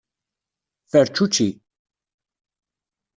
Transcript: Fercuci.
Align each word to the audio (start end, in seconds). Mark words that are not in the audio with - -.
Fercuci. 0.91 1.47